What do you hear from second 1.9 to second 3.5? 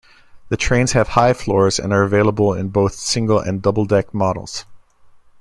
are available in both single-